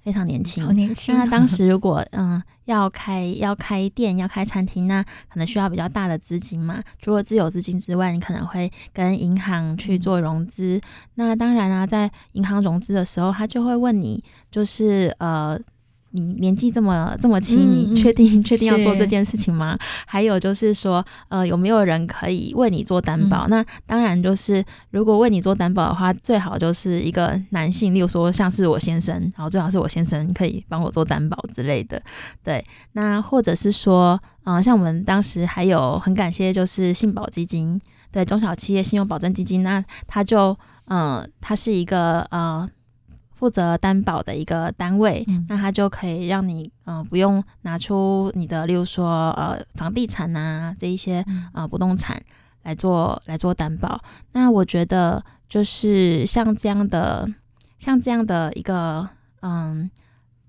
[0.03, 1.17] 非常年轻，好年轻。
[1.17, 6.83] 那当时如果嗯要开要开店、要开餐厅，那可能需要比较大的资金嘛。
[7.01, 10.77] 除了自有资金之外，你可能会跟银行去做融资。
[10.77, 10.81] 嗯，
[11.15, 15.59] 那当然啊，在银行融资的时候，他就会问你，就是呃。
[16.17, 19.77] 你年纪这么这么轻，你确定 确定要做这件事情吗？
[20.07, 23.47] 还有就是说，呃，有没有人可以为你做担保？
[23.47, 32.01] 嗯、那当然就是，如果为你做担保的话，最好就是一个男性，例如说像是我先生，然后最好是我先生可以帮我做担保之类的。
[32.43, 37.79] 对，那或者是说，嗯、呃，像我们当时还有很感谢，就是信保基金，
[38.11, 42.67] 对中小企业信用保证基金，那他就，嗯、呃，他是一个，呃。
[43.37, 51.23] 负责担保的一个单位，嗯、那他就可以让你呃不用拿出你的，例如说呃房地产啊这一些
[51.53, 52.19] 呃不动产
[52.63, 54.01] 来做来做担保。
[54.31, 57.29] 那我觉得就是像这样的
[57.77, 59.07] 像这样的一个
[59.41, 59.89] 嗯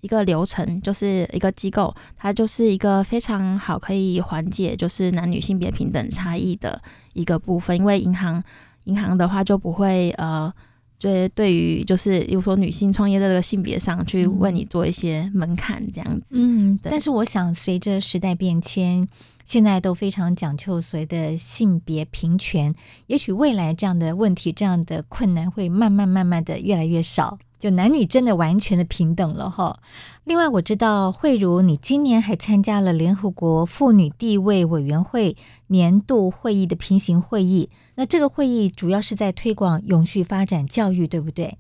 [0.01, 6.81] 一个流程，就是一个机构，它就是一个非常好可以缓解就是男女性别平等差异的
[7.13, 7.77] 一个部分。
[7.77, 8.43] 因为银行
[8.85, 10.51] 银行的话就不会呃，
[10.99, 16.25] 对对于就是比如说女性创业的这个性别上去为你做一些门槛这样子。
[16.31, 19.09] 嗯，但是我想随着时代变迁。
[19.49, 22.75] 现在都非常讲究所谓的性别平权，
[23.07, 29.81] 也许未来这样的问题、这样的困难会慢慢、慢慢的越来越少，就男女真的完全的平等了哈。
[30.25, 35.35] 另外，我知道慧如，你今年还参加了联合国妇女地位委员会
[35.69, 41.57] 年度会议的平行会议，那这个会议主要是在推广永续发展教育，对不对？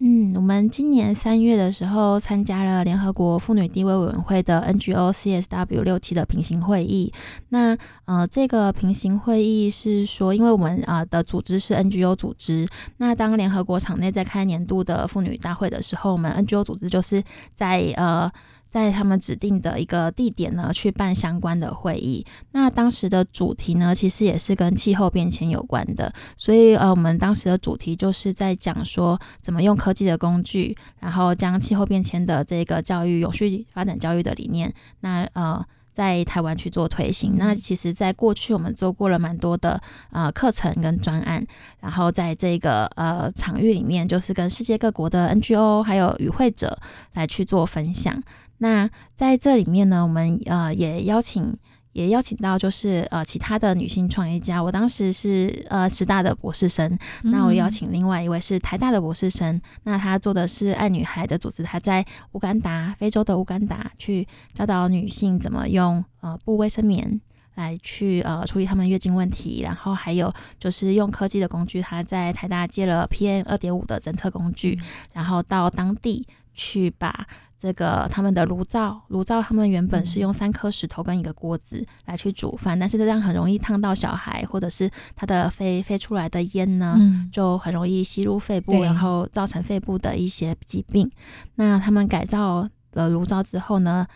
[0.00, 7.12] 嗯，我们今年三月的时候参加了联合国妇女地位委员会的 NGO CSW 六期的平行会议。
[7.48, 12.68] 那呃，这个平行会议是说，因为我们啊、的组织是 NGO 组织，
[12.98, 17.20] 那当联合国场内在开年度的妇女大会的时候，我们 NGO 组织就是
[17.54, 18.30] 在呃。
[18.68, 22.24] 在他们指定的一个地点呢，去办相关的会议。
[22.52, 26.12] 那当时的主题呢，其实也是跟气候变迁有关的。
[26.36, 37.36] 所以呃，我们当时的主题就是在讲说，怎么用科技的工具，然后将气候变迁的这个教育、永续发展教育的理念，那呃，在台湾去做推行。
[37.36, 41.44] 那其实，在过去我们做过了蛮多的呃课程跟专案，
[41.80, 46.78] 然后在这个呃场域里面，就是跟世界各国的 NGO 还有与会者
[47.14, 48.22] 来去做分享。
[48.58, 51.56] 那在这里面呢，我们呃也邀请
[51.92, 54.62] 也邀请到就是呃其他的女性创业家。
[54.62, 56.86] 我当时是呃师大的博士生，
[57.24, 59.60] 嗯、那我邀请另外一位是台大的博士生。
[59.84, 67.20] 那他做的是爱女孩的组织，他在乌干达，非洲的乌干达去教导女性怎么用呃布卫生棉
[67.54, 69.62] 来去呃处理她们月经问题。
[69.62, 74.78] 然后还有就是用科技的工具，他在台大借了 PM 二点五的侦测工具，
[75.12, 77.26] 然后到当地去把。
[77.58, 91.10] 这个他们的炉灶，炉灶他们原本是用三颗石头跟一个锅子来去煮饭，嗯、但是这样很容易烫到小孩，或者是它的飞飞出来的烟呢，嗯、就很容易吸入肺部，然后造成肺部的一些疾病。
[91.56, 92.68] 那他们改造
[92.98, 94.06] 了炉灶之后呢，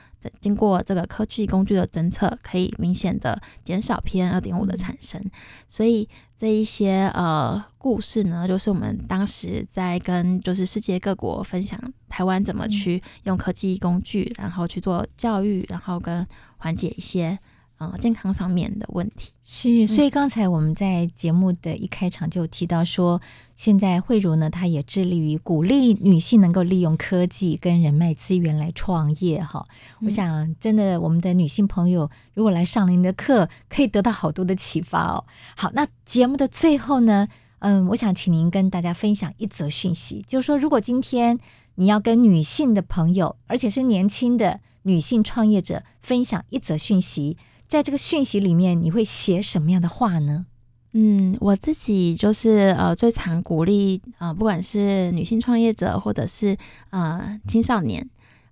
[0.40, 5.24] 经过这个科技工具的侦测，可以明显的减少 PM 二点五的产生，
[5.68, 6.08] 所以。
[6.42, 16.26] 这一些呃故事呢，就是我们当时在跟就是世界各国分享台湾怎么去用科技工具，然后去做教育，然后跟
[16.56, 17.38] 缓解一些。
[17.82, 23.20] 呃，健康上面的问题是，所以刚才我们在节目的一开场就提到说，
[23.56, 29.64] 现在慧茹呢，她也致力于鼓励女性能够利用科技跟人脉资源来创业哈。
[30.02, 35.24] 我想，真的，我们的女性朋友如果来上您的课，可以得到好多的启发哦。
[35.56, 37.26] 好，那节目的最后呢，
[37.58, 41.36] 嗯，我想请您跟大家分享一则讯息，就是说，如果今天
[41.74, 47.36] 你要跟女性的朋友，而且是年轻的女性创业者分享一则讯息。
[47.72, 50.44] 在这个讯息里面，你会写什么样的话呢？
[50.92, 56.54] 嗯，我自己就是呃，最常鼓励呃，不管是女性创业者或者是
[56.90, 58.06] 呃青少年，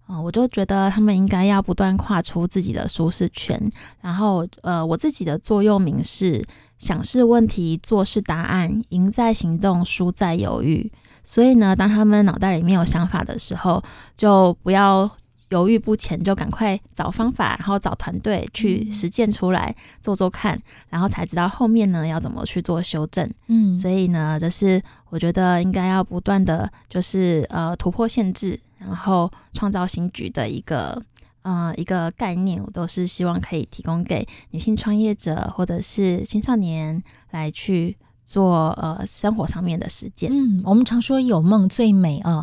[0.07, 3.71] 啊、我就觉得他们应该要不断跨出自己的舒适圈。
[4.01, 6.43] 然后呃，我自己的座右铭是：
[6.79, 10.91] 想是问题，做是答案，赢在行动，输在犹豫。
[11.23, 13.85] 所以呢，当他们脑袋里面有想法的时候，
[14.17, 15.11] 就不要。
[15.51, 23.29] 犹豫不前，就赶快找方法，然后找团队去实践出来做做看，然后才知道后面呢要怎么去做修正。
[23.49, 31.03] 嗯，所以呢，这是我觉得应该要不断的就是呃突破限制，然后创造新局的一个
[31.43, 32.63] 呃一个概念。
[32.63, 40.31] 我都是希望可以提供给女性创业者或者是青少年来去做呃生活上面的实践。
[40.33, 42.41] 嗯，我们常说有梦最美啊。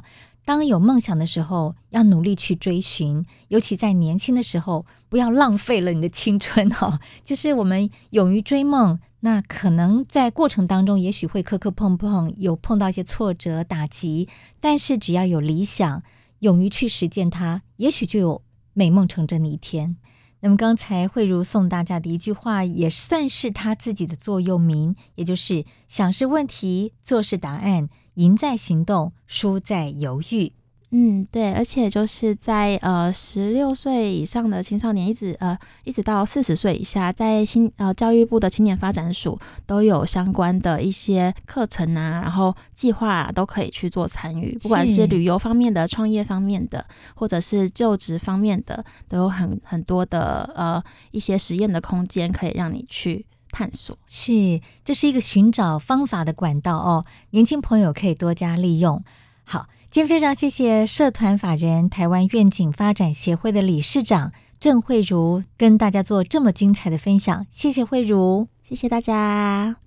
[0.48, 7.02] 当有梦想的时候，要努力去追寻，尤其在年轻的时候，不要浪费了你的青春哈。
[7.22, 14.30] 就是我们勇于追梦，那可能在过程当中，也许会磕磕碰碰，有碰到一些挫折打击，
[14.62, 16.02] 但是只要有理想，
[16.40, 18.42] 勇于去实践它，也许就有
[18.72, 19.98] 美梦成真的一天。
[20.40, 27.90] 那么刚才慧如送大家的一句话，也算是他自己的座右铭，也就是“想是问题，做是答案”。
[28.18, 30.52] 赢在行动，输在犹豫。
[30.92, 53.26] 嗯，对，而且就是在呃十六岁以上的青少年，一直呃一直到四十岁以下，在青呃教育部的青年发展署都有相关的一些课程啊，然后计划啊，都可以去做参与，不管是旅游方面的、创业方面的，或者是就职方面的，都有很很多的呃一些实验的空间，可以让你去。
[53.58, 53.98] 探索。
[54.06, 59.04] 是，这是一个寻找方法的管道哦，年轻朋友可以多加利用。
[59.44, 69.78] 好，今天非常谢谢社团法人台湾愿景发展协会的理事长郑慧茹跟大家做这么精彩的分享，谢谢慧茹，谢谢大家。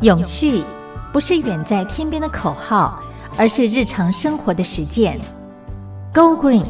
[0.00, 0.64] 永续
[1.12, 3.02] 不是远在天边的口号，
[3.36, 5.20] 而是日常生活的实践。
[6.14, 6.66] Go Green，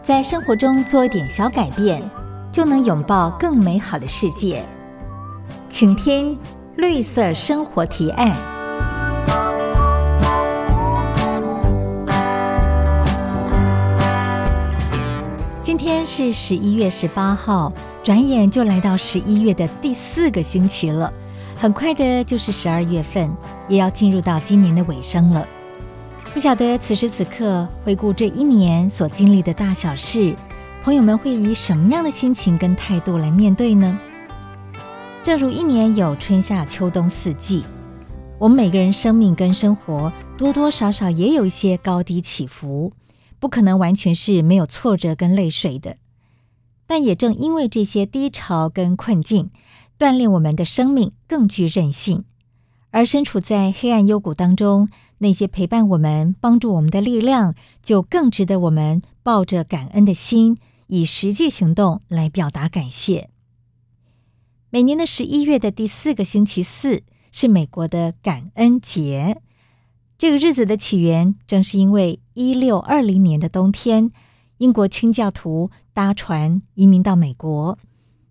[0.00, 2.08] 在生活中做一点小改变，
[2.52, 4.64] 就能拥抱更美好的世界。
[5.68, 6.38] 请听
[6.76, 8.32] 绿色生活提案。
[15.60, 17.72] 今天是十一月十八号，
[18.04, 21.12] 转眼就来到十一月的第四个星期了。
[21.56, 25.44] 很快的，就是十二月份，也要进入到今年的尾声了。
[26.36, 30.36] 不晓得此时此刻回顾这一年所经历的大小事，
[30.82, 33.98] 朋友们会以什么样的心情跟态度来面对呢？
[35.22, 37.64] 正如一年有春夏秋冬四季，
[38.38, 42.92] 我们每个人生命跟生活多多少少也有一些高低起伏，
[43.38, 45.96] 不可能完全是没有挫折跟泪水的。
[46.86, 49.48] 但也正因为这些低潮跟困境，
[49.98, 52.24] 锻炼我们的生命更具韧性，
[52.90, 60.56] 而身处在黑暗幽谷当中，那些陪伴我们、帮助我们的力量，就更值得我们抱着感恩的心，
[60.86, 63.30] 以实际行动来表达感谢。
[64.70, 69.40] 每年的十一月的第四个星期四是美国的感恩节，
[70.18, 74.10] 这个日子的起源正是因为一六二零年的冬天，
[74.58, 77.78] 英国清教徒搭船移民到美国。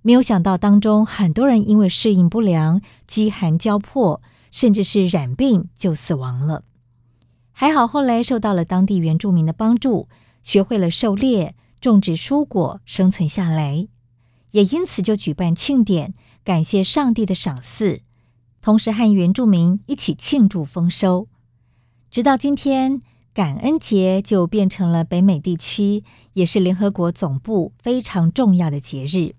[0.01, 4.21] 没有想到，当中很多人因为适应不良、饥寒交迫，
[4.55, 6.63] 甚至是染病，就死亡了。
[7.51, 10.07] 还好后来受到了当地原住民的帮助，
[10.43, 13.89] 学会了狩猎、种植蔬果，生存下来。
[14.51, 16.13] 也因此就举办庆典，
[16.45, 17.99] 感谢上帝的赏赐，
[18.61, 21.27] 同时和原住民一起庆祝丰收。
[22.09, 23.01] 直到今天，
[23.33, 29.35] 感恩节就变成了北美地区，也是联合国总部非常重要的节日。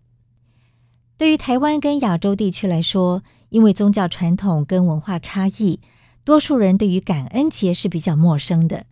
[1.17, 3.23] 对于台湾跟亚洲地区来说，
[3.57, 5.81] 因为宗教传统跟文化差异，
[6.25, 8.85] 多数人对于感恩节是比较陌生的。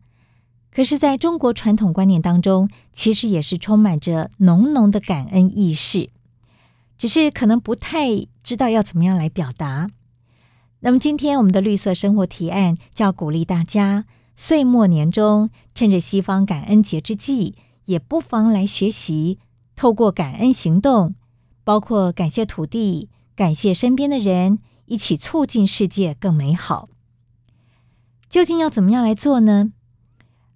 [0.75, 6.09] 可是，在中国传统观念当中，其实也是充满着浓浓的感恩意识，
[6.97, 9.91] 只是可能不太知道要怎么样来表达。
[10.81, 17.55] 那么，今天我们的绿色生活提案，叫鼓励大家岁末年终，趁着西方感恩节之际，
[17.85, 19.39] 也不妨来学习，
[19.77, 21.15] 透过感恩行动。
[21.65, 26.89] 包括感谢土地，感谢身边的人，一起促进世界更美好。
[28.29, 29.73] 究竟要怎么样来做呢？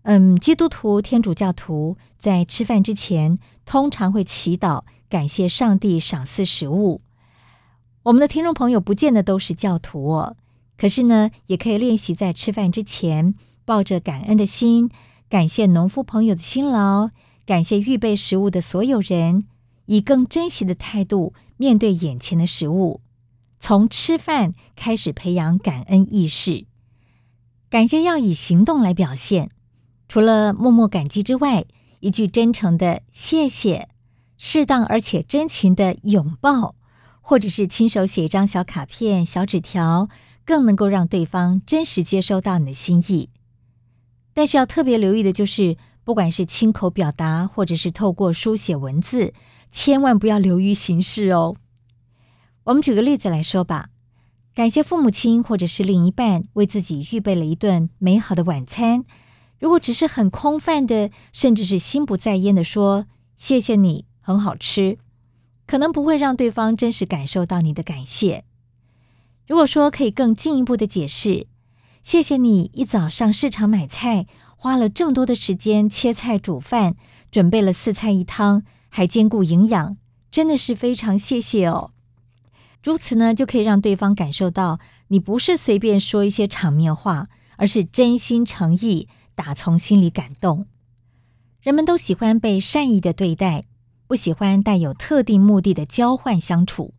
[0.02, 7.02] 嗯，基督徒、天主教徒在吃饭之前，通常会祈祷，感谢上帝赏赐食物。
[8.04, 10.36] 我们的听众朋友不见得都是教徒哦，
[10.76, 14.88] 可是呢，也可以练习在吃饭之前，抱着感恩的心，
[15.28, 17.10] 感谢农夫朋友的辛劳，
[17.44, 19.44] 感谢预备食物的所有人。
[19.86, 23.02] 以更珍惜的态度面对眼前的食物，
[23.60, 26.64] 从吃饭开始培养感恩意识。
[27.68, 29.50] 感谢要以行动来表现，
[30.08, 31.66] 除了默默感激之外，
[32.00, 33.88] 一句真诚的谢谢，
[34.38, 36.76] 适当而且真情的拥抱，
[37.20, 40.08] 或者是亲手写一张小卡片、小纸条，
[40.46, 43.28] 更能够让对方真实接收到你的心意。
[44.32, 49.34] 但是要特别留意的就是，不管是亲口表达，或者是透过书写文字。
[49.70, 51.56] 千万不要流于形式哦。
[52.64, 53.90] 我们举个例子来说吧，
[54.54, 59.04] 感谢父母亲或者是另一半为自己预备了一顿美好的晚餐。
[59.58, 63.06] 如果只是很空泛的，甚至是心不在焉的说
[63.36, 64.98] “谢谢你，很好吃”，
[65.66, 68.44] 可能不会让对方真实感受到你的感谢。
[69.46, 71.46] 如果说可以更进一步的解释，
[72.02, 76.94] 谢谢你一早上市场买菜，花了这么多的时间切菜煮饭，
[77.30, 78.62] 准备了四菜一汤。
[78.88, 79.96] 还兼顾营养，
[80.30, 81.92] 真的是非常谢谢哦。
[82.82, 84.78] 如此呢，就可以让对方感受到
[85.08, 90.66] 你不是随便说一些场面话，而是真心诚意，打从心里感动。
[91.60, 93.64] 人们都喜欢被善意的对待，
[94.06, 96.94] 不喜欢带有特定目的的交换相处。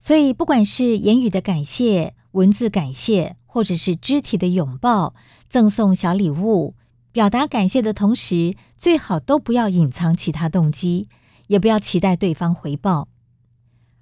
[0.00, 5.14] 所以，不管是言语的感谢、文字感谢，或者是肢体的拥抱、
[5.48, 6.74] 赠送小礼物。
[7.14, 11.08] 表达感谢的同时，最好都不要隐藏其他动机，
[11.46, 13.06] 也不要期待对方回报。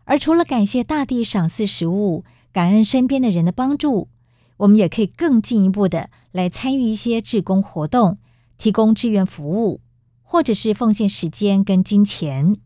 [0.04, 4.08] 而除了感谢大地赏赐食物，感恩身边的人的帮助，
[4.56, 8.16] 我们也可以更进一步的来参与一些志工活动，
[8.56, 9.82] 提供志愿服务，
[10.22, 12.56] 或者是奉献时间跟金钱。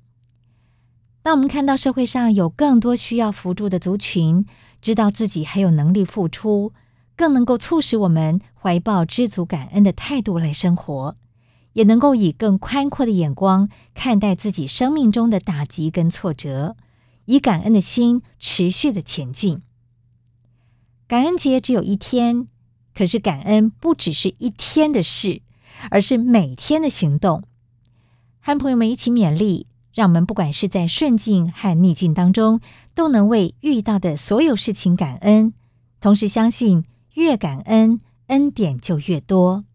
[1.22, 4.47] 当我们看到社会上有更多需要扶助的族群，
[4.80, 6.72] 知道自己还有能力付出，
[7.17, 11.17] 更能够促使我们怀抱知足感恩的态度来生活，
[11.73, 16.77] 也能够以更宽阔的眼光看待自己生命中的打击跟挫折，
[17.25, 19.62] 以感恩的心持续的前进。
[21.09, 22.49] 感恩节只有一天，
[22.95, 25.43] 可是感恩不只是一天的事，
[25.91, 27.43] 而是每天的行动。
[28.41, 29.67] 和朋友们一起勉励。
[29.97, 32.61] 让我们不管是在顺境和逆境当中，
[32.95, 35.55] 都能为遇到的所有事情感恩，
[36.03, 36.85] 同时相信
[37.17, 37.99] 越感恩，
[38.29, 39.66] 恩典就越多。